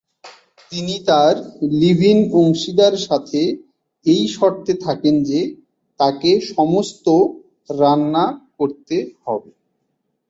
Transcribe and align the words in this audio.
তিনি 0.71 0.95
তার 1.07 1.35
লিভ-ইন 1.79 2.19
অংশীদার 2.33 2.95
সাথে 3.07 3.41
এই 4.05 4.23
শর্তে 4.27 4.73
থাকেন 4.85 5.15
যে 5.23 5.41
তাকে 5.99 6.31
সমস্ত 6.51 7.05
রান্না 7.73 8.25
করতে 8.57 8.95
হবে। 9.23 9.51